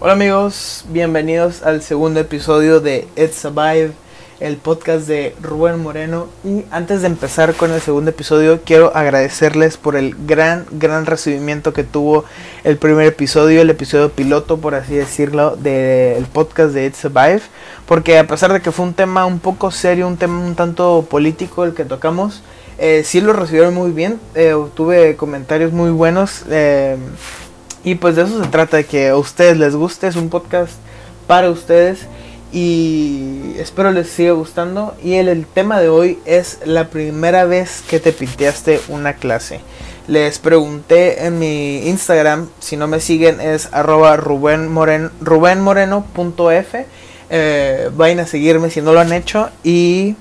[0.00, 3.90] Hola amigos, bienvenidos al segundo episodio de It's Survive,
[4.38, 6.28] el podcast de Rubén Moreno.
[6.44, 11.72] Y antes de empezar con el segundo episodio, quiero agradecerles por el gran, gran recibimiento
[11.72, 12.24] que tuvo
[12.62, 17.42] el primer episodio, el episodio piloto, por así decirlo, del podcast de It's Survive.
[17.84, 21.08] Porque a pesar de que fue un tema un poco serio, un tema un tanto
[21.10, 22.44] político el que tocamos,
[22.78, 24.20] eh, sí lo recibieron muy bien.
[24.36, 26.44] Eh, tuve comentarios muy buenos.
[26.48, 26.96] Eh,
[27.84, 30.72] y pues de eso se trata, de que a ustedes les guste, es un podcast
[31.26, 32.06] para ustedes
[32.52, 34.94] y espero les siga gustando.
[35.02, 39.60] Y el, tema de hoy es la primera vez que te pinteaste una clase.
[40.06, 46.86] Les pregunté en mi Instagram, si no me siguen es arroba rubenmoreno.f.
[47.30, 49.50] Eh, vayan a seguirme si no lo han hecho.
[49.62, 50.16] Y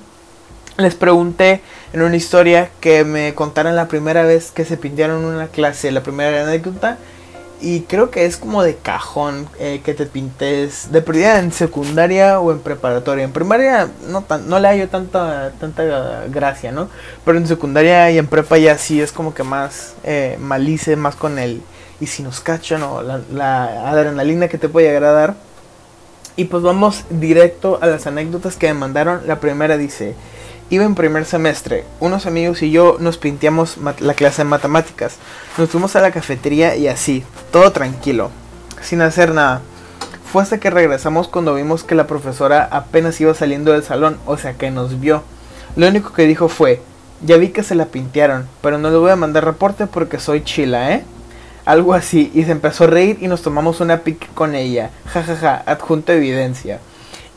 [0.78, 1.62] les pregunté
[1.94, 6.04] en una historia que me contaran la primera vez que se pintaron una clase, la
[6.04, 6.98] primera anécdota.
[7.60, 12.40] Y creo que es como de cajón eh, que te pintes de perdida en secundaria
[12.40, 13.24] o en preparatoria.
[13.24, 16.88] En primaria no, tan, no le hallo tanta, tanta gracia, ¿no?
[17.26, 21.16] Pero en secundaria y en prepa ya sí es como que más eh, malice, más
[21.16, 21.62] con el...
[22.00, 25.34] Y si nos cachan o la, la adrenalina que te puede agradar.
[26.36, 29.22] Y pues vamos directo a las anécdotas que me mandaron.
[29.26, 30.16] La primera dice...
[30.70, 31.86] Iba en primer semestre.
[32.02, 35.16] Unos amigos y yo nos pinteamos la clase de matemáticas.
[35.58, 38.32] Nos fuimos a la cafetería y así, todo tranquilo,
[38.82, 39.62] sin hacer nada.
[40.30, 44.38] Fue hasta que regresamos cuando vimos que la profesora apenas iba saliendo del salón, o
[44.38, 45.24] sea que nos vio.
[45.78, 46.82] Lo único que dijo fue,
[47.22, 50.44] ya vi que se la pintearon, pero no le voy a mandar reporte porque soy
[50.44, 51.06] chila, ¿eh?
[51.64, 54.90] Algo así, y se empezó a reír y nos tomamos una pic con ella.
[55.14, 56.82] Ja, ja, ja, adjunto evidencia.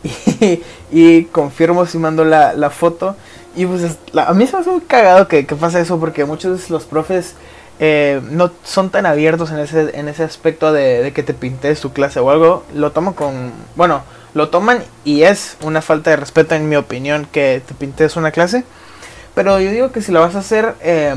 [0.93, 3.15] Y, confirmo si mando la, la foto.
[3.55, 6.25] Y pues la, a mí se me hace muy cagado que, que pasa eso porque
[6.25, 7.35] muchos de los profes
[7.83, 11.93] eh, no son tan abiertos en ese, en ese aspecto de, que te pintes tu
[11.93, 12.65] clase o algo.
[12.75, 13.53] Lo toman con...
[13.77, 14.03] Bueno,
[14.35, 18.33] lo toman y es una falta de respeto en mi opinión que te pintes una
[18.33, 18.65] clase.
[19.35, 20.75] Pero yo digo que si lo vas a hacer...
[20.83, 21.15] Eh,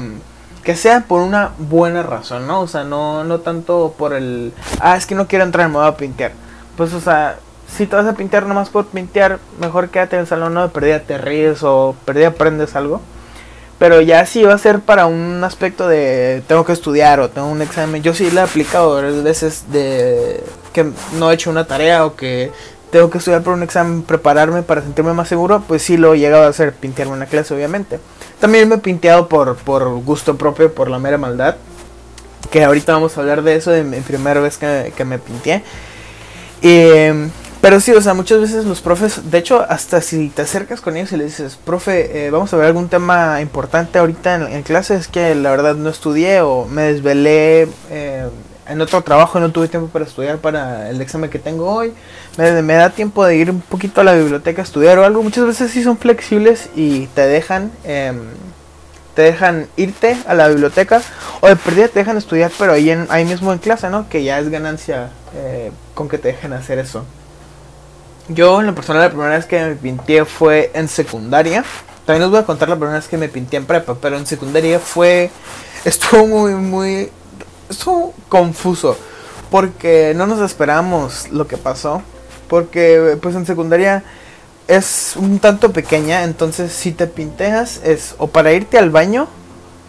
[0.64, 2.62] que sea por una buena razón, ¿no?
[2.62, 4.54] O sea, no, no tanto por el...
[4.80, 6.32] Ah, es que no quiero entrar, me voy a pintear.
[6.78, 7.38] Pues, o sea,
[7.76, 10.70] si te vas a pintar nomás por pintear, mejor quédate en el salón, no de
[10.70, 13.02] perdida te ríes o perdida aprendes algo.
[13.80, 17.48] Pero ya si va a ser para un aspecto de tengo que estudiar o tengo
[17.48, 21.66] un examen, yo sí le he aplicado varias veces de que no he hecho una
[21.66, 22.52] tarea o que
[22.92, 26.20] tengo que estudiar por un examen, prepararme para sentirme más seguro, pues sí lo he
[26.20, 28.00] llegado a hacer, pintearme una clase obviamente.
[28.40, 31.56] También me he pinteado por, por gusto propio, por la mera maldad.
[32.52, 35.64] Que ahorita vamos a hablar de eso, de mi primera vez que, que me pinté.
[36.62, 37.10] Y,
[37.63, 40.97] pero sí, o sea, muchas veces los profes, de hecho, hasta si te acercas con
[40.97, 44.63] ellos y le dices, profe, eh, vamos a ver algún tema importante ahorita en, en,
[44.63, 48.28] clase, es que la verdad no estudié o me desvelé eh,
[48.68, 51.94] en otro trabajo y no tuve tiempo para estudiar para el examen que tengo hoy,
[52.35, 55.24] me, me, da tiempo de ir un poquito a la biblioteca a estudiar o algo,
[55.24, 57.72] muchas veces sí son flexibles y te dejan...
[57.85, 58.12] Eh,
[59.16, 61.00] te dejan irte a la biblioteca
[61.40, 64.09] o de perdida te dejan estudiar pero ahí, en, ahí mismo en clase, ¿no?
[64.09, 67.06] Que ya es ganancia eh, con que te dejen hacer eso.
[68.30, 71.64] Yo en lo personal la primera vez que me pinté fue en secundaria.
[72.06, 74.26] También les voy a contar la primera vez que me pinté en prepa, pero en
[74.26, 75.30] secundaria fue...
[75.86, 77.12] Estuvo muy, muy...
[77.70, 78.98] Estuvo confuso.
[79.52, 82.02] Porque no nos esperamos lo que pasó.
[82.48, 84.04] Porque pues en secundaria
[84.68, 89.28] es un tanto pequeña, entonces si te pinteas es o para irte al baño,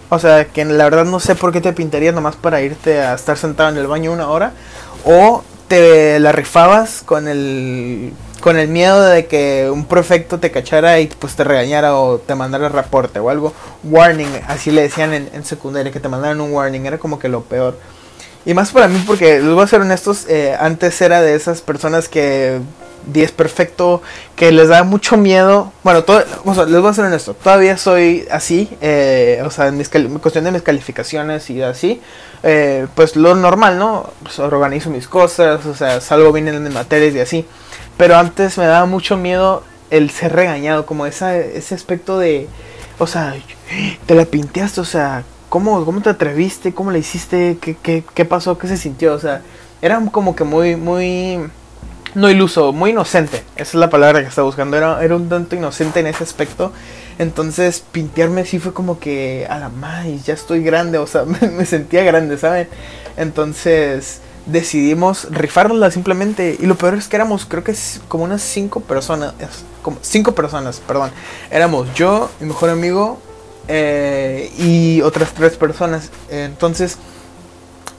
[0.08, 3.14] o sea, que la verdad no sé por qué te pintarías nomás para irte a
[3.14, 4.52] estar sentado en el baño una hora,
[5.04, 5.42] o
[6.20, 11.34] la rifabas con el con el miedo de que un prefecto te cachara y pues
[11.34, 13.54] te regañara o te mandara reporte o algo.
[13.84, 17.30] Warning, así le decían en, en secundaria, que te mandaran un warning, era como que
[17.30, 17.78] lo peor.
[18.46, 21.62] Y más para mí porque, les voy a ser honestos, eh, antes era de esas
[21.62, 22.60] personas que
[23.06, 24.02] 10 perfecto,
[24.36, 25.72] que les da mucho miedo.
[25.82, 29.68] Bueno, todo, o sea, les voy a ser honesto, todavía soy así, eh, o sea,
[29.68, 32.00] en mis cuestión de mis calificaciones y así,
[32.42, 34.10] eh, pues lo normal, ¿no?
[34.22, 37.46] Pues organizo mis cosas, o sea, salgo bien en mis materias y así.
[37.96, 42.48] Pero antes me daba mucho miedo el ser regañado, como ese aspecto de,
[42.98, 43.34] o sea,
[44.06, 46.74] te la pinteaste, o sea, ¿cómo, cómo te atreviste?
[46.74, 47.58] ¿Cómo la hiciste?
[47.60, 48.58] ¿Qué, qué, qué pasó?
[48.58, 49.14] ¿Qué se sintió?
[49.14, 49.42] O sea,
[49.80, 51.38] era como que muy, muy
[52.14, 53.42] no iluso, muy inocente.
[53.56, 54.76] Esa es la palabra que estaba buscando.
[54.76, 56.72] Era, era un tanto inocente en ese aspecto.
[57.18, 59.70] Entonces, pintearme sí fue como que, a la
[60.24, 60.98] ya estoy grande.
[60.98, 61.24] O sea,
[61.56, 62.68] me, sentía grande, ¿saben?
[63.16, 66.56] Entonces, decidimos rifarla simplemente.
[66.58, 67.74] Y lo peor es que éramos, creo que
[68.08, 69.34] como unas cinco personas.
[69.82, 71.10] Como cinco personas, perdón.
[71.50, 73.18] Éramos yo, mi mejor amigo
[73.68, 76.10] eh, y otras tres personas.
[76.30, 76.98] Entonces,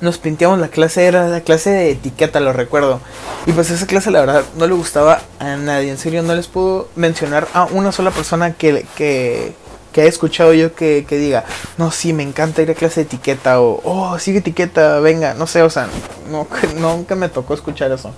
[0.02, 3.00] nos pinteamos la clase, era la clase de etiqueta, lo recuerdo.
[3.46, 6.48] Y pues esa clase la verdad no le gustaba a nadie, en serio no les
[6.48, 9.54] puedo mencionar a una sola persona que, que,
[9.92, 11.46] que he escuchado yo que, que, diga,
[11.78, 15.48] no, sí, me encanta ir a clase de etiqueta o, oh, sigue etiqueta, venga, no
[15.48, 15.88] sé, o sea,
[16.30, 18.12] no, nunca me tocó escuchar eso.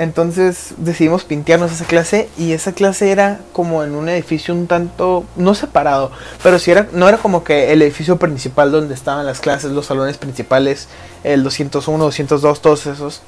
[0.00, 5.26] Entonces decidimos pintearnos esa clase y esa clase era como en un edificio un tanto,
[5.36, 6.10] no separado,
[6.42, 9.84] pero sí era, no era como que el edificio principal donde estaban las clases, los
[9.84, 10.88] salones principales,
[11.22, 13.20] el 201, 202, todos esos.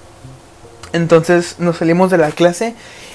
[0.95, 2.75] Entonces nos salimos de la clase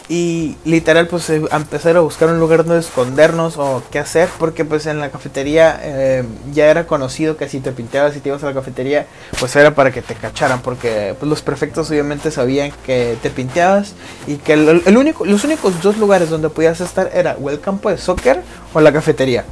[0.09, 4.63] y literal pues eh, empezar a buscar un lugar donde escondernos o qué hacer porque
[4.63, 6.23] pues en la cafetería eh,
[6.53, 9.05] ya era conocido que si te pintabas y te ibas a la cafetería
[9.37, 13.93] pues era para que te cacharan porque pues los prefectos obviamente sabían que te pinteabas
[14.27, 17.89] y que el, único, los únicos dos lugares donde podías estar era o el campo
[17.89, 18.41] de soccer
[18.73, 19.43] o la cafetería.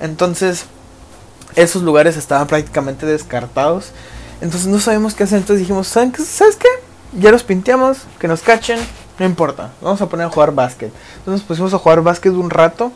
[0.00, 0.66] Entonces
[1.56, 3.92] esos lugares estaban prácticamente descartados.
[4.42, 5.38] Entonces no sabemos qué hacer.
[5.38, 6.68] Entonces dijimos ¿sabes qué?
[7.18, 8.78] ya los pinteamos que nos cachen
[9.18, 10.92] no importa, vamos a poner a jugar básquet.
[11.18, 12.92] Entonces nos pusimos a jugar básquet un rato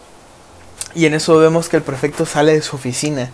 [0.94, 3.30] y en eso vemos que el prefecto sale de su oficina.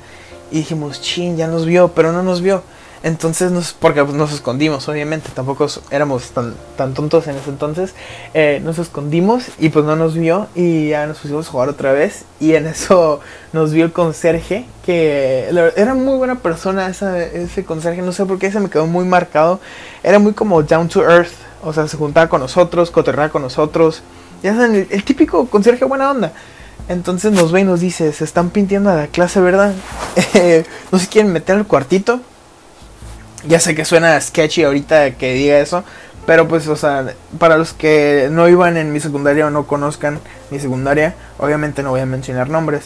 [0.50, 2.62] Y dijimos, chin, ya nos vio, pero no nos vio.
[3.04, 7.94] Entonces, nos, porque nos escondimos, obviamente, tampoco éramos tan, tan tontos en ese entonces.
[8.32, 11.92] Eh, nos escondimos y pues no nos vio y ya nos pusimos a jugar otra
[11.92, 12.24] vez.
[12.40, 13.20] Y en eso
[13.52, 18.50] nos vio el conserje, que era muy buena persona ese conserje, no sé por qué
[18.50, 19.60] se me quedó muy marcado.
[20.02, 21.34] Era muy como down to earth,
[21.64, 24.02] o sea, se juntaba con nosotros, coterraba con nosotros.
[24.42, 26.32] Ya saben, el, típico conserje buena onda.
[26.88, 29.72] Entonces nos ve y nos dice, se están pintiendo a la clase, ¿verdad?
[30.92, 32.20] no se quieren meter al cuartito.
[33.46, 35.84] Ya sé que suena sketchy ahorita que diga eso.
[36.26, 40.20] Pero pues, o sea, para los que no iban en mi secundaria o no conozcan
[40.50, 42.84] mi secundaria, obviamente no voy a mencionar nombres.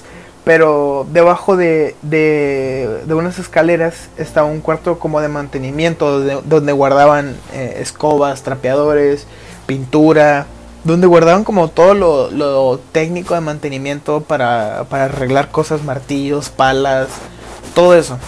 [0.49, 7.77] Pero debajo de, de, unas escaleras estaba un cuarto como de mantenimiento donde, guardaban eh,
[7.83, 9.27] escobas, trapeadores,
[9.67, 10.47] pintura,
[10.85, 17.09] donde guardaban como todo lo, técnico de mantenimiento para, para, arreglar cosas, martillos, palas,
[17.75, 18.19] todo eso.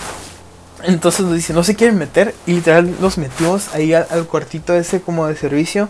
[0.82, 5.00] Entonces nos dice, no se quieren meter y literal nos metimos ahí al cuartito ese
[5.00, 5.88] como de servicio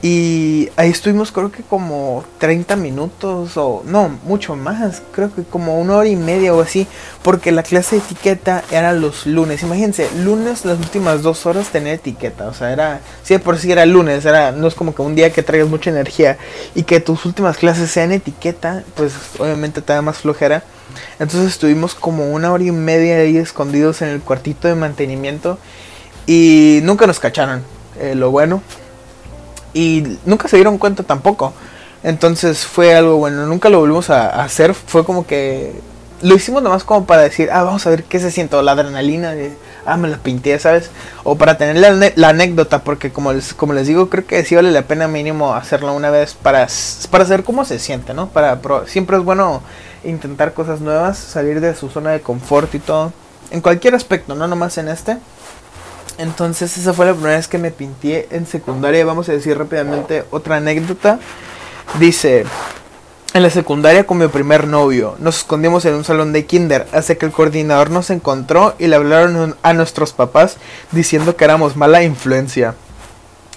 [0.00, 5.80] y ahí estuvimos creo que como 30 minutos o no, mucho más, creo que como
[5.80, 6.86] una hora y media o así,
[7.22, 9.62] porque la clase de etiqueta era los lunes.
[9.64, 13.86] Imagínense, lunes las últimas dos horas tener etiqueta, o sea, era, sí, por sí era
[13.86, 16.38] lunes, era, no es como que un día que traigas mucha energía
[16.76, 20.62] y que tus últimas clases sean etiqueta, pues obviamente te da más flojera.
[21.18, 25.58] Entonces estuvimos como una hora y media ahí escondidos en el cuartito de mantenimiento
[26.24, 27.64] y nunca nos cacharon,
[28.00, 28.62] eh, lo bueno
[29.74, 31.52] y nunca se dieron cuenta tampoco.
[32.02, 35.72] Entonces fue algo bueno, nunca lo volvimos a, hacer, fue como que
[36.22, 39.34] lo hicimos nomás como para decir, ah, vamos a ver qué se siente, la adrenalina
[39.84, 40.90] ah, me la pinté, ¿sabes?
[41.24, 41.76] O para tener
[42.16, 45.54] la, anécdota, porque como les, como les digo, creo que sí vale la pena mínimo
[45.54, 46.66] hacerlo una vez para,
[47.10, 48.28] para saber cómo se siente, ¿no?
[48.28, 49.62] Para, siempre es bueno
[50.04, 53.12] intentar cosas nuevas, salir de su zona de confort y todo,
[53.50, 55.18] en cualquier aspecto, no nomás en este.
[56.18, 59.04] Entonces esa fue la primera vez que me pinté en secundaria.
[59.04, 61.20] Vamos a decir rápidamente otra anécdota.
[61.98, 62.44] Dice,
[63.34, 67.14] en la secundaria con mi primer novio, nos escondimos en un salón de kinder hasta
[67.14, 70.56] que el coordinador nos encontró y le hablaron a nuestros papás
[70.90, 72.74] diciendo que éramos mala influencia.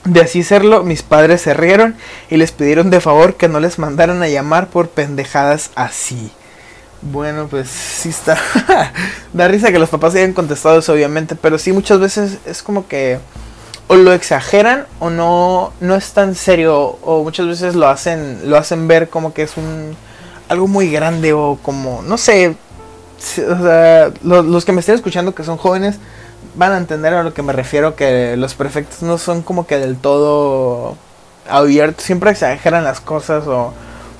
[0.04, 1.96] De así serlo, mis padres se rieron
[2.30, 6.32] y les pidieron de favor que no les mandaran a llamar por pendejadas así.
[7.02, 8.38] Bueno, pues sí está.
[9.34, 12.88] da risa que los papás hayan contestado eso, obviamente, pero sí muchas veces es como
[12.88, 13.20] que
[13.88, 18.56] o lo exageran o no no es tan serio o muchas veces lo hacen lo
[18.56, 19.98] hacen ver como que es un
[20.48, 22.56] algo muy grande o como no sé,
[23.38, 25.98] o sea, los que me estén escuchando que son jóvenes
[26.56, 29.78] van a entender a lo que me refiero que los prefectos no son como que
[29.78, 30.96] del todo
[31.50, 33.74] abiertos, siempre exageran las cosas o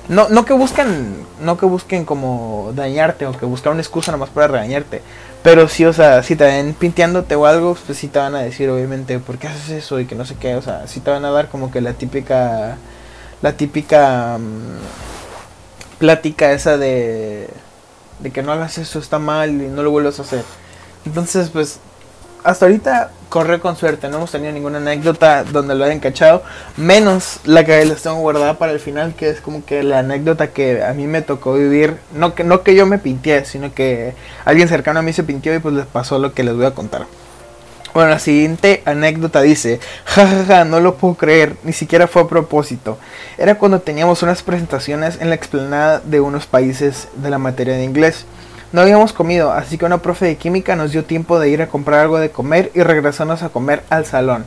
[0.08, 4.30] no, no que busquen, no que busquen como dañarte o que buscar una excusa nomás
[4.30, 5.02] para regañarte.
[5.42, 8.40] Pero sí, o sea, si te ven pinteándote o algo, pues sí te van a
[8.40, 9.98] decir, obviamente, ¿por qué haces eso?
[9.98, 11.94] Y que no sé qué, o sea, sí te van a dar como que la
[11.94, 12.76] típica,
[13.42, 17.48] la típica mm, plática esa de,
[18.20, 20.44] de que no hagas eso, está mal y no lo vuelvas a hacer.
[21.04, 21.80] Entonces, pues,
[22.44, 26.42] hasta ahorita corre con suerte, no hemos tenido ninguna anécdota donde lo hayan cachado,
[26.76, 30.48] menos la que les tengo guardada para el final, que es como que la anécdota
[30.48, 34.12] que a mí me tocó vivir, no que, no que yo me pinté, sino que
[34.44, 36.72] alguien cercano a mí se pintió y pues les pasó lo que les voy a
[36.72, 37.06] contar.
[37.94, 42.20] Bueno, la siguiente anécdota dice, jajaja, ja, ja, no lo puedo creer, ni siquiera fue
[42.20, 42.98] a propósito.
[43.38, 47.84] Era cuando teníamos unas presentaciones en la explanada de unos países de la materia de
[47.84, 48.26] inglés.
[48.72, 51.68] No habíamos comido, así que una profe de química nos dio tiempo de ir a
[51.68, 54.46] comprar algo de comer y regresarnos a comer al salón.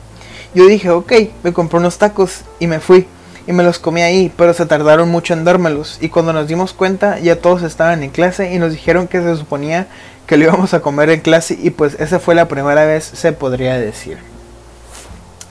[0.52, 1.12] Yo dije, ok,
[1.44, 3.06] me compré unos tacos y me fui.
[3.46, 5.98] Y me los comí ahí, pero se tardaron mucho en dármelos.
[6.00, 9.36] Y cuando nos dimos cuenta, ya todos estaban en clase y nos dijeron que se
[9.36, 9.86] suponía
[10.26, 11.56] que lo íbamos a comer en clase.
[11.62, 14.18] Y pues esa fue la primera vez, se podría decir.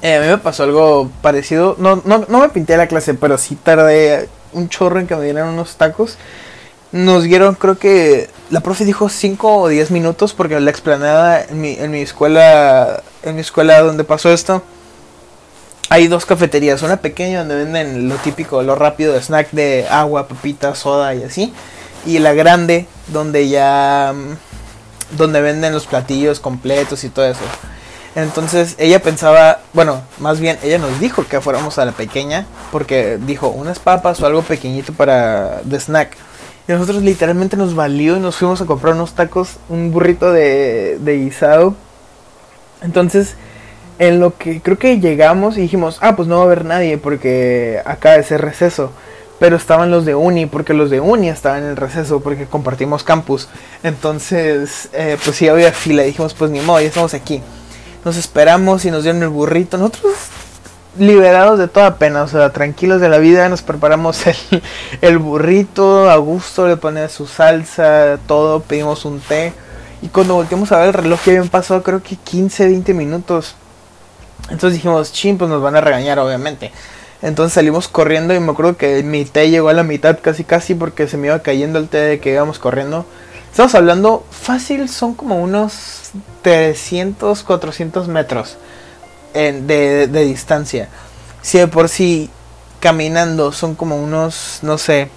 [0.01, 1.77] Eh, a mí me pasó algo parecido.
[1.79, 5.23] No, no, no me pinté la clase, pero sí tardé un chorro en que me
[5.23, 6.17] dieran unos tacos.
[6.95, 11.59] Nos dieron, creo que la profe dijo 5 o 10 minutos porque la explanada en
[11.59, 14.63] mi, en mi escuela, en mi escuela donde pasó esto,
[15.89, 16.83] hay dos cafeterías.
[16.83, 21.53] Una pequeña donde venden lo típico, lo rápido snack de agua, papitas, soda y así.
[22.05, 27.43] Y la grande donde ya, mm, donde venden los platillos completos y todo eso.
[28.15, 33.19] Entonces ella pensaba, bueno, más bien ella nos dijo que fuéramos a la pequeña porque
[33.19, 36.15] dijo unas papas o algo pequeñito para de snack.
[36.67, 40.97] Y nosotros literalmente nos valió y nos fuimos a comprar unos tacos, un burrito de,
[40.99, 41.75] de guisado.
[42.81, 43.35] Entonces,
[43.99, 46.97] en lo que creo que llegamos y dijimos, ah, pues no va a haber nadie
[46.97, 48.91] porque acá es el receso.
[49.37, 53.03] Pero estaban los de uni, porque los de uni estaban en el receso, porque compartimos
[53.03, 53.49] campus.
[53.83, 56.03] Entonces, eh, pues sí había fila.
[56.03, 57.41] Y dijimos, pues ni modo, ya estamos aquí.
[58.05, 59.77] Nos esperamos y nos dieron el burrito.
[59.77, 60.13] Nosotros
[60.97, 64.23] liberados de toda pena, o sea, tranquilos de la vida, nos preparamos
[65.01, 69.53] el, burrito, a gusto, le ponía su salsa, todo, pedimos un té.
[70.01, 73.55] Y cuando volteamos a ver el reloj ya habían pasado creo que 15, 20 minutos.
[74.49, 76.71] Entonces dijimos, ching, pues nos van a regañar obviamente.
[77.21, 80.75] Entonces salimos corriendo y me acuerdo que mi té llegó a la mitad casi casi
[80.75, 83.05] porque se me iba cayendo el té de que íbamos corriendo.
[83.49, 86.11] Estamos hablando, fácil, son como unos
[86.43, 88.57] 300, 400 metros
[89.35, 90.87] de, distancia.
[91.41, 92.29] Si de por sí
[92.79, 95.09] caminando son como unos, no sé,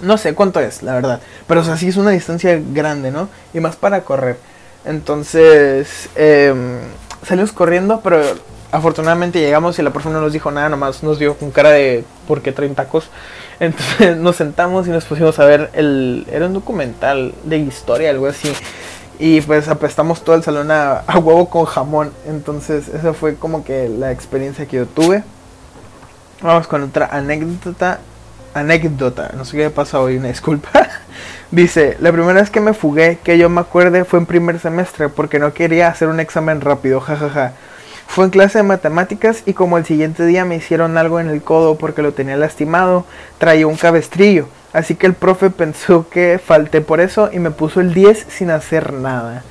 [0.00, 1.20] no sé cuánto es, la verdad.
[1.46, 3.28] Pero o sí es una distancia grande, ¿no?
[3.54, 4.38] Y más para correr.
[4.84, 6.78] Entonces, em,
[7.26, 8.22] salimos corriendo, pero
[8.70, 12.04] afortunadamente llegamos y la persona no nos dijo nada, nomás nos dio con cara de
[12.26, 12.76] ¿por qué traen?
[13.60, 16.26] Entonces nos sentamos y nos pusimos a ver el...
[16.30, 18.52] Era un documental de historia, algo así.
[19.18, 22.12] Y pues apestamos todo el salón a, huevo con jamón.
[22.26, 25.24] Entonces esa fue como que la experiencia que yo tuve.
[26.40, 27.98] Vamos con otra anécdota.
[28.54, 29.32] Anécdota.
[29.36, 30.70] No sé qué pasa hoy, una disculpa.
[31.50, 35.08] Dice, la primera vez que me fugué, que yo me acuerde, fue en primer semestre
[35.08, 37.52] porque no quería hacer un examen rápido, jajaja.
[38.06, 41.42] Fue en clase de matemáticas y como el siguiente día me hicieron algo en el
[41.42, 43.04] codo porque lo tenía lastimado,
[43.38, 44.48] traía un cabestrillo.
[44.72, 48.50] Así que el profe pensó que falté por eso y me puso el 10 sin
[48.50, 49.42] hacer nada.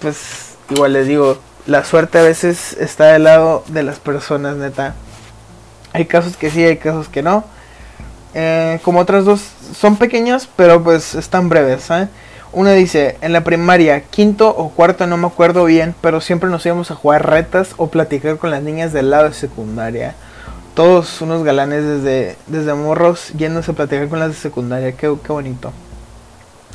[0.00, 4.94] Pues igual les digo, la suerte a veces está del lado de las personas, neta.
[5.92, 7.44] Hay casos que sí, hay casos que no.
[8.34, 9.42] Eh, como otras dos
[9.78, 11.88] son pequeñas, pero pues están breves.
[12.52, 16.64] Una dice, en la primaria, quinto o cuarto, no me acuerdo bien, pero siempre nos
[16.66, 20.14] íbamos a jugar retas o platicar con las niñas del lado de secundaria.
[20.74, 25.32] Todos unos galanes desde, desde morros yéndose a platicar con las de secundaria, qué, qué
[25.32, 25.72] bonito.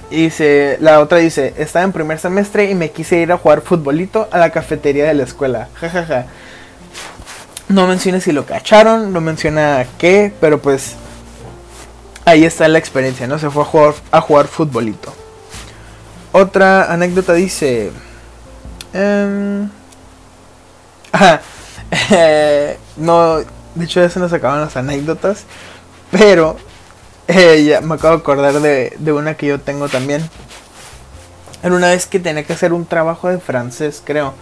[0.09, 3.61] Y dice, la otra dice, estaba en primer semestre y me quise ir a jugar
[3.61, 5.67] futbolito a la cafetería de la escuela.
[5.75, 6.27] Jajaja.
[7.67, 10.95] No menciona si lo cacharon, no menciona qué, pero pues
[12.23, 13.37] ahí está la experiencia, ¿no?
[13.39, 15.13] Se fue a jugar, a jugar futbolito.
[16.31, 17.91] Otra anécdota dice...
[18.93, 19.69] Em,
[22.97, 23.39] no,
[23.77, 25.43] de hecho ya se nos acaban las anécdotas.
[26.11, 26.57] Pero
[27.27, 30.27] eh, ya me acabo de acordar de, de, una que yo tengo también.
[31.63, 34.33] Era una vez que tenía que hacer un trabajo de francés, creo.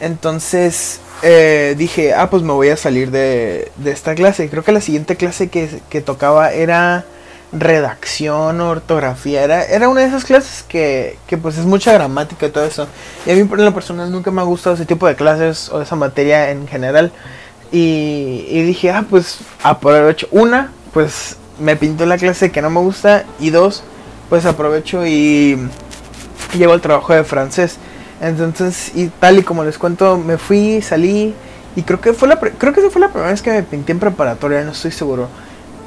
[0.00, 4.48] Entonces eh, dije, ah, pues me voy a salir de, de esta clase.
[4.48, 7.04] Creo que la siguiente clase que, que tocaba era
[7.52, 9.42] redacción, ortografía.
[9.42, 12.86] Era, era una de esas clases que, que pues es mucha gramática y todo eso.
[13.24, 15.80] Y a mí por lo personal nunca me ha gustado ese tipo de clases o
[15.80, 17.12] esa materia en general.
[17.72, 20.28] Y, dije, ah, pues aprovecho.
[20.30, 23.24] Una, pues me pintó la clase que no me gusta.
[23.40, 23.82] Y dos,
[24.28, 25.58] pues aprovecho y,
[26.54, 27.78] y llevo el trabajo de francés.
[28.20, 31.34] Entonces, y tal y como les cuento, me fui, salí.
[31.74, 33.92] Y creo que fue la creo que esa fue la primera vez que me pinté
[33.92, 35.28] en preparatoria, no estoy seguro.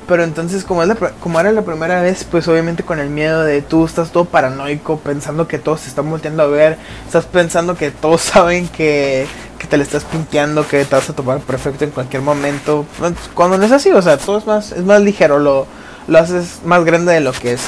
[0.08, 3.62] Pero entonces, como, es como era la primera vez, pues obviamente con el miedo de
[3.62, 7.92] tú estás todo paranoico, pensando que todos se están volteando a ver, estás pensando que
[7.92, 9.28] todos saben que
[9.70, 12.86] te le estás pinteando, que te vas a tomar perfecto en cualquier momento.
[12.98, 15.68] Pues, cuando no es así, o sea, todo es más, es más ligero, lo,
[16.08, 17.62] lo haces más grande de lo que es.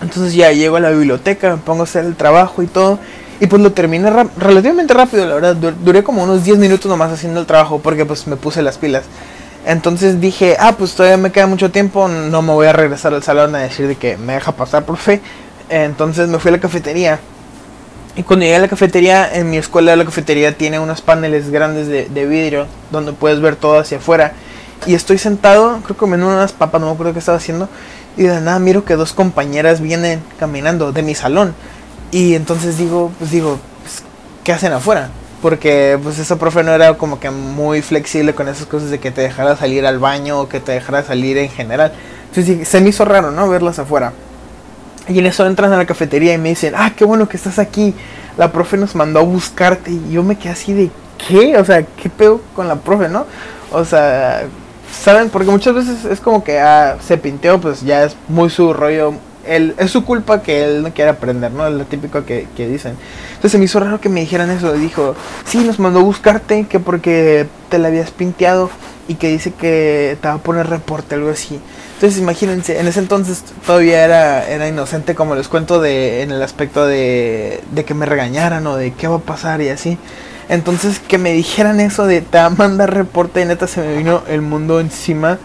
[0.00, 2.98] Entonces ya llego a la biblioteca, me pongo a hacer el trabajo y todo.
[3.40, 5.56] Y pues lo terminé relativamente rápido, la verdad.
[5.56, 9.04] duré como unos 10 minutos nomás haciendo el trabajo porque pues me puse las pilas.
[9.66, 13.22] Entonces dije, ah, pues todavía me queda mucho tiempo, no me voy a regresar al
[13.22, 15.20] salón a decir de que me deja pasar, profe.
[15.68, 17.18] Entonces me fui a la cafetería.
[18.16, 21.88] Y cuando llegué a la cafetería, en mi escuela la cafetería tiene unos paneles grandes
[21.88, 24.34] de, de vidrio donde puedes ver todo hacia afuera.
[24.86, 27.68] Y estoy sentado, creo que comiendo unas papas, no me acuerdo qué estaba haciendo.
[28.16, 31.54] Y de nada miro que dos compañeras vienen caminando de mi salón.
[32.12, 34.04] Y entonces digo, pues digo, pues,
[34.44, 35.08] ¿qué hacen afuera?
[35.42, 39.10] Porque pues esa profe no era como que muy flexible con esas cosas de que
[39.10, 41.92] te dejara salir al baño o que te dejara salir en general.
[42.28, 43.48] Entonces se me hizo raro, ¿no?
[43.48, 44.12] Verlas afuera.
[45.08, 47.58] Y en eso entran a la cafetería y me dicen, ah, qué bueno que estás
[47.58, 47.94] aquí.
[48.38, 49.90] La profe nos mandó a buscarte.
[49.90, 50.90] Y yo me quedé así de,
[51.28, 51.56] ¿qué?
[51.58, 53.26] O sea, ¿qué pedo con la profe, no?
[53.70, 54.44] O sea,
[54.90, 55.28] ¿saben?
[55.28, 59.14] Porque muchas veces es como que ah, se pinteó, pues ya es muy su rollo.
[59.46, 61.66] Él, es su culpa que él no quiere aprender, ¿no?
[61.66, 62.96] Es lo típico que, que dicen.
[63.28, 64.72] Entonces se me hizo raro que me dijeran eso.
[64.72, 68.70] Dijo, sí, nos mandó a buscarte, que porque te la habías pinteado
[69.08, 71.60] y que dice que te va a poner reporte, algo así.
[71.94, 76.42] Entonces imagínense, en ese entonces todavía era, era inocente, como les cuento, de, en el
[76.42, 79.98] aspecto de, de que me regañaran o de qué va a pasar y así.
[80.48, 83.96] Entonces que me dijeran eso de te va a mandar reporte, y neta se me
[83.96, 85.38] vino el mundo encima.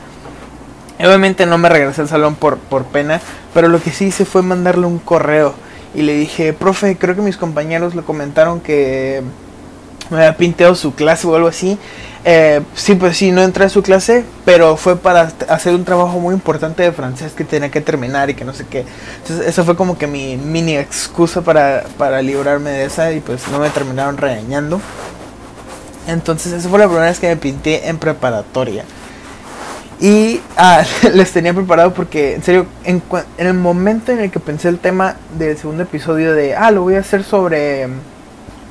[0.99, 3.21] Obviamente no me regresé al salón por, por pena,
[3.53, 5.53] pero lo que sí hice fue mandarle un correo.
[5.95, 9.23] Y le dije, profe, creo que mis compañeros le comentaron que
[10.09, 11.77] me había pintado su clase o algo así.
[12.25, 16.19] Eh, sí, pues sí, no entré a su clase, pero fue para hacer un trabajo
[16.19, 18.85] muy importante de francés que tenía que terminar y que no sé qué.
[19.21, 23.47] Entonces, eso fue como que mi mini excusa para, para librarme de esa y pues
[23.49, 24.81] no me terminaron regañando.
[26.07, 28.83] Entonces, esa fue la primera vez que me pinté en preparatoria.
[30.01, 30.83] Y ah,
[31.13, 33.01] les tenía preparado porque, en serio, en,
[33.37, 36.81] en el momento en el que pensé el tema del segundo episodio de, ah, lo
[36.81, 37.87] voy a hacer sobre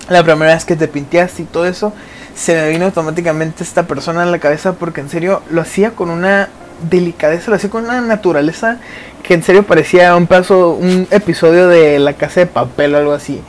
[0.08, 1.92] la primera vez que te pinteaste y todo eso,
[2.38, 6.08] se me vino automáticamente esta persona en la cabeza porque en serio lo hacía con
[6.08, 6.48] una
[6.88, 8.78] delicadeza, lo hacía con una naturaleza
[9.24, 13.12] que en serio parecía un paso, un episodio de La Casa de Papel o algo
[13.12, 13.42] así.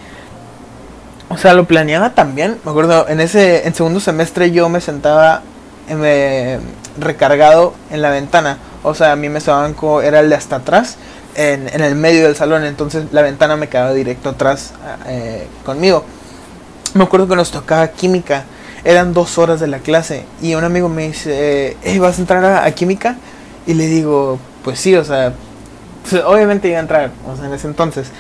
[1.30, 2.58] O sea, lo planeaba también.
[2.66, 5.44] Me acuerdo, en ese en segundo semestre yo me sentaba
[5.88, 6.60] eh,
[6.98, 8.58] recargado en la ventana.
[8.82, 10.98] O sea, a mí me banco era el de hasta atrás,
[11.36, 12.66] en, en, el medio del salón.
[12.66, 14.74] Entonces la ventana me quedaba directo atrás
[15.06, 16.04] eh, conmigo.
[16.96, 18.46] Me acuerdo que nos tocaba química.
[18.84, 20.26] Eran dos horas de la clase.
[20.42, 23.18] Y un amigo me dice, eh, ¿vas a entrar a, química?
[23.68, 25.34] Y le digo, pues sí, o sea,
[26.10, 28.12] pues, obviamente iba a entrar, o sea, en ese entonces.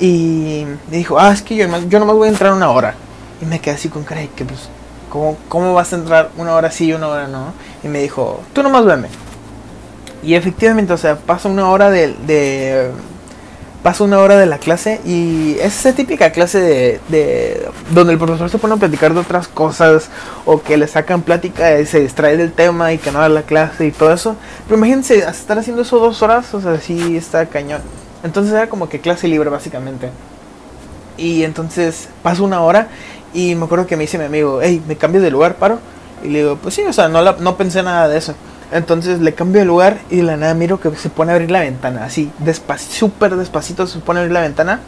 [0.00, 2.94] Y me dijo, ah, es que yo, yo nomás voy a entrar una hora.
[3.40, 4.68] Y me quedé así con cara que, pues,
[5.10, 7.52] ¿cómo, ¿cómo vas a entrar una hora sí y una hora no?
[7.82, 9.08] Y me dijo, tú nomás veme.
[10.22, 12.90] Y efectivamente, o sea, pasa una hora de, de
[13.86, 18.50] paso una hora de la clase y es esa típica clase de, donde el profesor
[18.50, 20.08] se pone a platicar de otras cosas
[20.44, 23.42] o que le sacan plática y se distrae del tema y que no da la
[23.42, 24.34] clase y todo eso.
[24.64, 27.80] Pero imagínense estar haciendo eso dos horas, o sea, sí está cañón.
[28.24, 30.10] Entonces era como que clase libre básicamente.
[31.16, 32.88] Y entonces paso una hora
[33.32, 35.78] y me acuerdo que me dice mi amigo, hey, ¿me cambio de lugar, paro?
[36.24, 38.34] Y le digo, pues sí, o sea, no, no pensé nada de eso.
[38.72, 41.50] Entonces le cambio de lugar y de la nada miro que se pone a abrir
[41.50, 42.04] la ventana.
[42.04, 42.30] Así,
[42.90, 44.80] súper despacito se pone a abrir la ventana.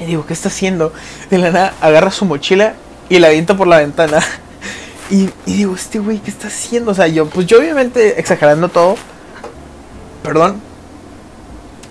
[0.00, 0.92] Y digo, ¿qué está haciendo?
[1.30, 2.74] De la nada agarra su mochila
[3.08, 4.20] y la avienta por la ventana.
[5.08, 6.90] Y, digo, este güey, ¿qué está haciendo?
[6.90, 8.96] O sea, yo, pues yo obviamente exagerando todo.
[10.24, 10.60] Perdón.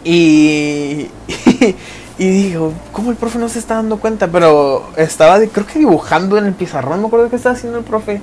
[0.03, 1.07] Y,
[2.17, 4.27] y, digo, ¿cómo el profe no se está dando cuenta?
[4.27, 8.19] Pero estaba, creo que dibujando en el pizarrón, me acuerdo que estaba haciendo el profe.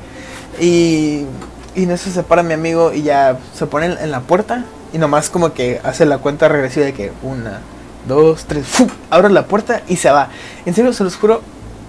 [0.61, 1.25] Y
[1.74, 4.98] y en eso se para mi amigo y ya se pone en la puerta y
[4.98, 7.61] nomás como que hace la cuenta regresiva de que una,
[8.06, 8.88] dos, tres, ¡fu!
[9.11, 10.28] abre la puerta y se va.
[10.66, 11.40] En serio, se los juro,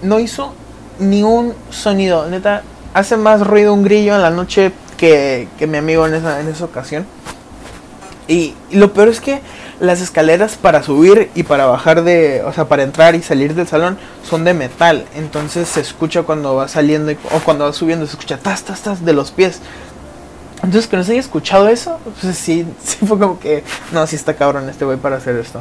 [0.02, 0.54] no hizo
[0.98, 2.26] ni un sonido.
[2.28, 2.62] Neta,
[2.94, 6.48] hace más ruido un grillo en la noche que, que mi amigo en esa, en
[6.48, 7.06] esa ocasión.
[8.26, 9.40] Y, lo peor es que
[9.80, 13.66] las escaleras para subir y para bajar de, o sea, para entrar y salir del
[13.66, 15.04] salón son de metal.
[15.14, 19.04] Entonces se escucha cuando va saliendo o cuando va subiendo, se escucha tas, tas, tas
[19.04, 19.60] de los pies.
[20.62, 24.16] Entonces que no se haya escuchado eso, pues sí, sí fue como que, no, sí
[24.16, 25.60] está cabrón este güey para hacer esto.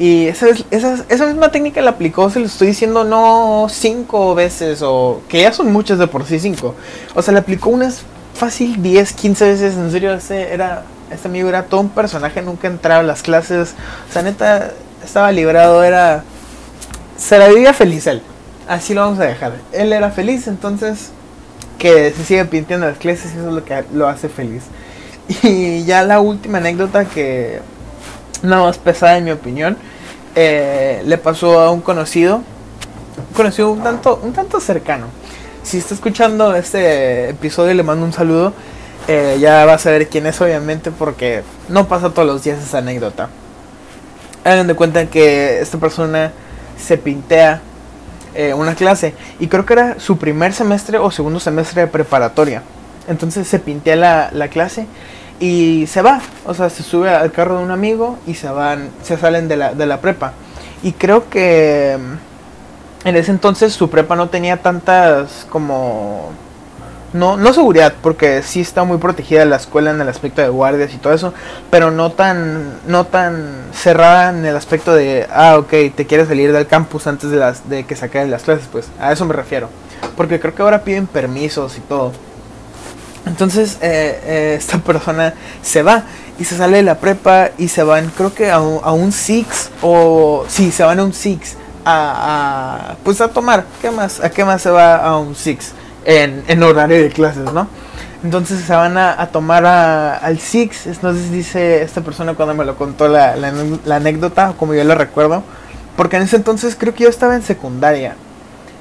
[0.00, 4.80] Y esa, esa, esa misma técnica la aplicó, se lo estoy diciendo, no cinco veces,
[4.82, 6.76] o que ya son muchas de por sí cinco.
[7.16, 11.48] O sea, le aplicó unas fácil 10, 15 veces, en serio, ese era este amigo
[11.48, 13.74] era todo un personaje, nunca entraba a las clases.
[14.08, 14.72] O sea, neta,
[15.04, 16.22] estaba librado, era.
[17.16, 18.22] Se la vivía feliz él.
[18.68, 19.54] Así lo vamos a dejar.
[19.72, 21.10] Él era feliz, entonces.
[21.78, 24.64] Que se sigue pintiendo las clases y eso es lo que lo hace feliz.
[25.42, 27.60] Y ya la última anécdota que.
[28.42, 29.76] Nada más pesada en mi opinión.
[30.34, 32.36] Eh, le pasó a un conocido.
[32.36, 35.06] Un conocido un tanto, un tanto cercano.
[35.62, 38.52] Si está escuchando este episodio, le mando un saludo.
[39.08, 42.78] Eh, ya vas a ver quién es, obviamente, porque no pasa todos los días esa
[42.78, 43.30] anécdota.
[44.44, 46.30] Hagan de cuenta que esta persona
[46.76, 47.62] se pintea
[48.34, 52.62] eh, una clase y creo que era su primer semestre o segundo semestre de preparatoria.
[53.08, 54.86] Entonces se pintea la, la clase
[55.40, 58.90] y se va, o sea, se sube al carro de un amigo y se van,
[59.02, 60.34] se salen de la, de la prepa.
[60.82, 66.30] Y creo que mm, en ese entonces su prepa no tenía tantas como
[67.12, 70.92] no, no seguridad, porque sí está muy protegida la escuela en el aspecto de guardias
[70.92, 71.32] y todo eso,
[71.70, 76.52] pero no tan, no tan cerrada en el aspecto de, ah, ok, te quieres salir
[76.52, 79.68] del campus antes de, las, de que se las clases, pues a eso me refiero.
[80.16, 82.12] Porque creo que ahora piden permisos y todo.
[83.26, 86.04] Entonces eh, eh, esta persona se va
[86.38, 89.12] y se sale de la prepa y se van, creo que a un, a un
[89.12, 93.64] Six o sí, se van a un Six a, a, pues a tomar.
[93.80, 94.20] ¿Qué más?
[94.20, 95.72] ¿A qué más se va a un Six?
[96.08, 97.68] En, horario de clases, ¿no?
[98.24, 100.86] Entonces se van a, tomar al Six.
[100.86, 105.42] Entonces dice esta persona cuando me lo contó la, la, anécdota, como yo lo recuerdo.
[105.96, 108.14] Porque en ese entonces creo que yo estaba en secundaria.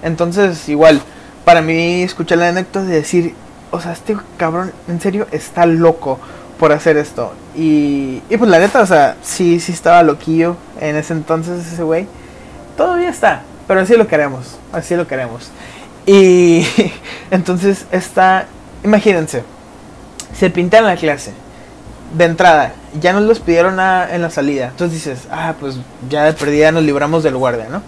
[0.04, 1.02] Entonces, igual,
[1.44, 3.36] para mí escuchar la anécdota de decir,
[3.72, 6.20] o sea, este cabrón, en serio, está loco
[6.60, 7.34] por hacer esto.
[7.56, 11.84] Y, y pues la neta, o sea, sí, sí estaba loquillo en ese entonces ese
[11.84, 12.08] güey.
[12.78, 15.52] Todavía está, pero así lo queremos, así lo queremos.
[16.08, 16.66] Y
[17.32, 18.48] entonces está,
[18.84, 19.44] imagínense,
[20.34, 21.34] se pintan la clase
[22.18, 24.70] de entrada, ya nos los pidieron en la salida.
[24.70, 25.78] Entonces dices, ah, pues
[26.10, 27.82] ya de perdida nos libramos del guardia, ¿no?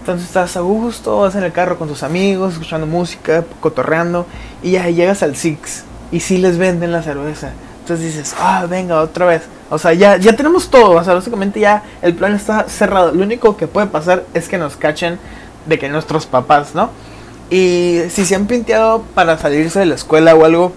[0.00, 4.26] Entonces estás a gusto, vas en el carro con tus amigos, escuchando música, cotorreando,
[4.62, 7.52] y ya llegas al Six y sí les venden la cerveza.
[7.80, 9.42] Entonces dices, ah, venga, otra vez.
[9.70, 13.12] O sea, ya, ya tenemos todo, o sea, básicamente ya el plan está cerrado.
[13.12, 15.18] Lo único que puede pasar es que nos cachen
[15.64, 16.90] de que nuestros papás, ¿no?
[17.54, 20.72] Y si se han pinteado para salirse de la escuela o algo,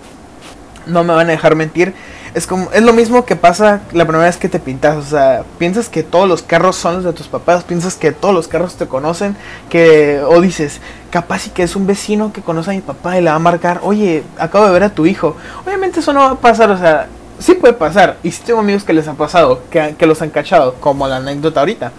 [0.86, 1.96] no me van a dejar mentir.
[2.36, 5.44] Es como es lo mismo que pasa la primera vez que te pintas, o sea,
[5.58, 8.76] piensas que todos los carros son los de tus papás, piensas que todos los carros
[8.76, 9.36] te conocen,
[9.72, 13.24] que o dices, capaz y que es un vecino que conoce a mi papá y
[13.24, 15.36] le va a marcar, "Oye, acabo de ver a tu hijo."
[15.66, 17.08] Obviamente eso no va a pasar, o sea,
[17.40, 20.30] sí puede pasar, y sí tengo amigos que les ha pasado, que, que los han
[20.30, 21.92] cachado, como la anécdota ahorita.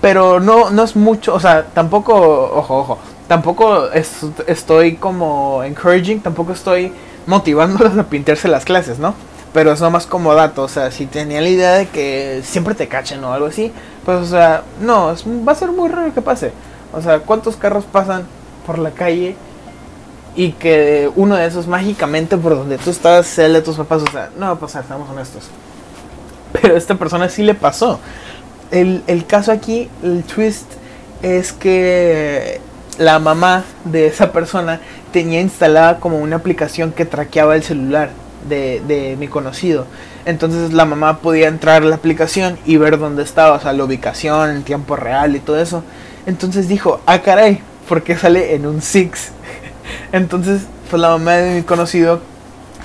[0.00, 6.52] Pero no no es mucho, o sea, tampoco, ojo, ojo, tampoco estoy como encouraging, tampoco
[6.52, 6.92] estoy
[7.26, 9.14] motivándolos a pintarse las clases, ¿no?
[9.52, 12.88] Pero es nomás como dato, o sea, si tenía la idea de que siempre te
[12.88, 13.72] cachen o algo así,
[14.04, 15.14] pues, o sea, no,
[15.46, 16.52] va a ser muy raro que pase.
[16.92, 18.26] O sea, ¿cuántos carros pasan
[18.66, 19.36] por la calle
[20.34, 24.02] y que uno de esos mágicamente por donde tú estás sea el de tus papás?
[24.02, 25.44] O sea, no va a pasar, estamos honestos.
[26.52, 28.00] Pero a esta persona sí le pasó.
[28.72, 30.66] El, el caso aquí, el twist,
[31.22, 32.60] es que
[32.98, 34.80] la mamá de esa persona
[35.12, 38.10] tenía instalada como una aplicación que traqueaba el celular
[38.48, 39.86] de, mi conocido.
[40.24, 43.84] Entonces la mamá podía entrar a la aplicación y ver dónde estaba, o sea, la
[43.84, 45.82] ubicación en tiempo real y todo eso.
[46.26, 49.30] Entonces dijo, ah, caray, ¿por qué sale en un Six?
[50.12, 52.20] Entonces, pues la mamá de mi conocido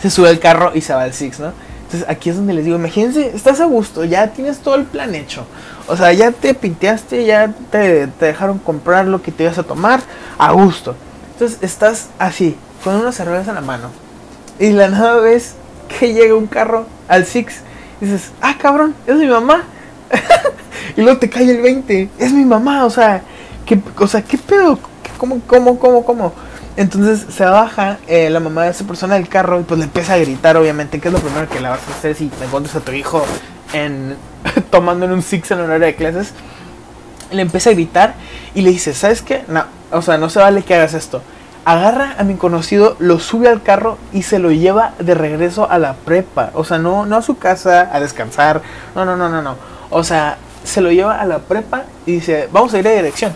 [0.02, 1.54] se sube al carro y se va al Six, ¿no?
[1.84, 5.16] Entonces aquí es donde les digo, imagínense, estás a gusto, ya tienes todo el plan
[5.16, 5.46] hecho.
[5.90, 10.02] O sea, ya te pinteaste, ya te, dejaron comprar lo que te ibas a tomar
[10.38, 10.96] a gusto.
[11.34, 13.90] Entonces estás así, con una cerveza en la mano.
[14.60, 15.56] Y la nada ves
[15.88, 17.62] que llega un carro al Six.
[18.02, 19.64] Y dices, ah, cabrón, es mi mamá.
[20.96, 22.86] y luego te cae el 20, es mi mamá.
[22.86, 23.24] O sea,
[23.66, 24.78] ¿qué, o sea, ¿qué pedo?
[25.18, 26.34] ¿Cómo, cómo, cómo, cómo?
[26.78, 30.14] Entonces se baja eh, la mamá de esa persona del carro y pues le empieza
[30.14, 32.76] a gritar, obviamente, que es lo primero que le vas a hacer si te encuentras
[32.76, 33.26] a tu hijo
[33.74, 34.16] en,
[34.72, 36.34] tomando en un six en horario de clases.
[37.32, 38.16] Le empieza a gritar
[38.56, 39.44] y le dice, ¿sabes qué?
[39.48, 41.22] No, o sea, no se vale que hagas esto.
[41.66, 45.78] Agarra a mi conocido, lo sube al carro y se lo lleva de regreso a
[45.78, 46.52] la prepa.
[46.54, 48.62] O sea, no, no a su casa a descansar.
[48.96, 49.56] No, no, no, no, no.
[49.92, 53.34] O sea, se lo lleva a la prepa y dice, vamos a ir a dirección.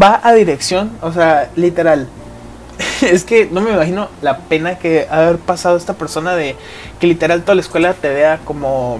[0.00, 2.08] Va a dirección, o sea, literal.
[3.02, 6.56] es que no me imagino la pena que haber pasado esta persona de
[6.98, 8.98] que literal toda la escuela te vea como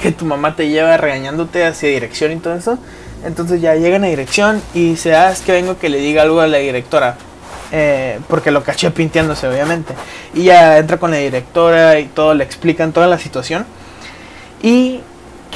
[0.00, 2.78] que tu mamá te lleva regañándote hacia dirección y todo eso.
[3.24, 6.40] Entonces ya llegan a dirección y dice, ah, es que vengo que le diga algo
[6.40, 7.16] a la directora.
[7.72, 9.94] Eh, porque lo caché pinteándose, obviamente.
[10.34, 13.66] Y ya entra con la directora y todo, le explican toda la situación.
[14.62, 15.00] Y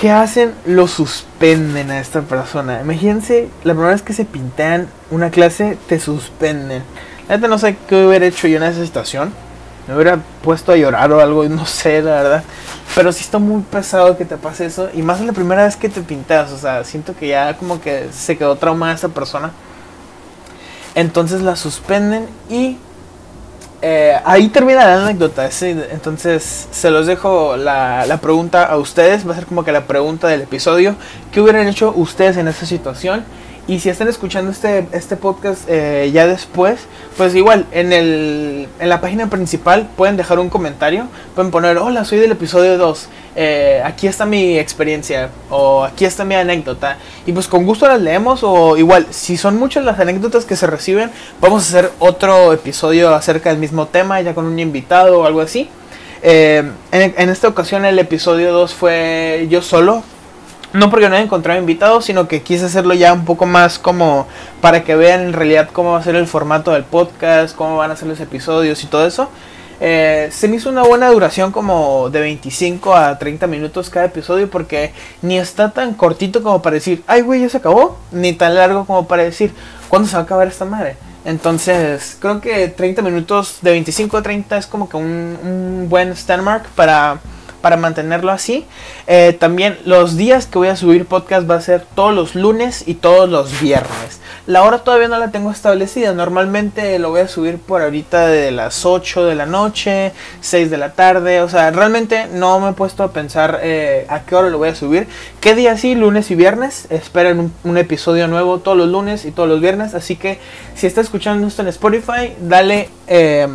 [0.01, 0.53] ¿qué hacen?
[0.66, 2.81] Lo suspenden a esta persona.
[2.81, 6.83] Imagínense, la primera vez que se pintean una clase, te suspenden.
[7.29, 9.33] La no sé qué hubiera hecho yo en esa situación.
[9.87, 12.44] Me hubiera puesto a llorar o algo, no sé, la verdad.
[12.94, 14.88] Pero sí está muy pesado que te pase eso.
[14.94, 16.53] Y más la primera vez que te pintas.
[16.53, 19.51] O sea, siento que ya como que se quedó traumada esa persona.
[20.94, 22.79] Entonces la suspenden y
[23.87, 25.77] eh, ahí termina la anécdota, ¿sí?
[25.90, 29.87] entonces se los dejo la, la, pregunta a ustedes, va a ser como que la
[29.87, 30.94] pregunta del episodio,
[31.31, 33.25] ¿qué hubieran hecho ustedes en esta situación?
[33.66, 36.81] Y si están escuchando este, este podcast eh, ya después,
[37.16, 42.05] pues igual, en, el, en la página principal pueden dejar un comentario, pueden poner, hola,
[42.05, 46.98] soy del episodio 2, eh, aquí está mi experiencia o aquí está mi anécdota.
[47.24, 50.66] Y pues con gusto las leemos o igual, si son muchas las anécdotas que se
[50.66, 55.24] reciben, vamos a hacer otro episodio acerca del mismo tema, ya con un invitado o
[55.24, 55.70] algo así.
[56.22, 60.03] Eh, en, en esta ocasión el episodio 2 fue yo solo,
[60.75, 64.27] no porque no haya encontrado invitados, sino que quise hacerlo ya un poco más como
[64.61, 67.93] para que vean en realidad cómo va a ser el formato del podcast, cómo van
[67.93, 69.29] a ser los episodios y todo eso.
[69.81, 74.51] Eh, se me hizo una buena duración como de 25 a 30 minutos cada episodio
[74.51, 78.57] porque ni está tan cortito como para decir, ay güey, ya se acabó, ni tan
[78.57, 79.53] largo como para decir,
[79.89, 80.97] ¿cuándo se va a acabar esta madre?
[81.25, 86.17] Entonces, creo que 30 minutos de 25 a 30 es como que un, un buen
[86.17, 87.21] standmark para
[87.64, 88.66] para mantenerlo así.
[89.07, 92.85] Eh, también los días que voy a subir podcast va a ser todos los lunes
[92.87, 94.20] y todos los viernes.
[94.46, 96.12] La hora todavía no la tengo establecida.
[96.12, 100.77] Normalmente lo voy a subir por ahorita de las 8 de la noche, 6 de
[100.77, 101.40] la tarde.
[101.40, 104.68] O sea, realmente no me he puesto a pensar eh, a qué hora lo voy
[104.68, 105.09] a subir.
[105.40, 105.94] ¿Qué día sí?
[105.94, 106.87] Lunes y viernes.
[106.90, 109.94] Esperen un, episodio nuevo todos los lunes y todos los viernes.
[109.94, 110.38] Así que
[110.74, 112.90] si está escuchando esto en Spotify, dale...
[113.07, 113.48] Eh,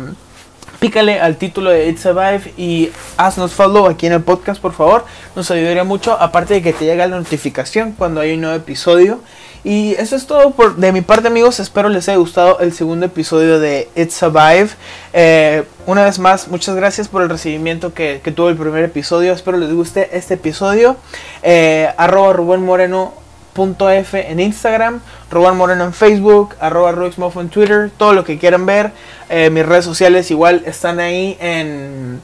[0.80, 5.04] pícale al título de It's Survive y haznos follow aquí en el podcast, por favor.
[5.36, 9.20] Nos ayudaría mucho, aparte de que te llegue la notificación cuando hay un nuevo episodio.
[9.62, 11.60] Y eso es todo por, de mi parte, amigos.
[11.60, 14.70] Espero les haya gustado el segundo episodio de It's Survive.
[15.12, 19.34] Eh, una vez más, muchas gracias por el recibimiento que, tuvo el primer episodio.
[19.34, 20.96] Espero les guste este episodio.
[21.42, 23.12] Eh, arroba Rubén Moreno
[23.54, 28.92] F en Instagram, Rubén Moreno en Facebook, arroba en Twitter, todo lo que quieran ver.
[29.28, 32.20] Eh, mis redes sociales igual están ahí en,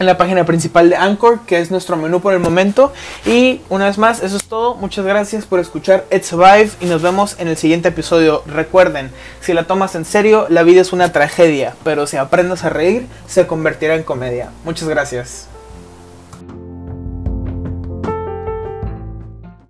[0.00, 2.92] en la página principal de Anchor, que es nuestro menú por el momento.
[3.26, 4.74] Y una vez más, eso es todo.
[4.74, 8.42] Muchas gracias por escuchar It Survive y nos vemos en el siguiente episodio.
[8.46, 9.10] Recuerden,
[9.42, 13.06] si la tomas en serio, la vida es una tragedia, pero si aprendes a reír,
[13.26, 14.50] se convertirá en comedia.
[14.64, 15.49] Muchas gracias.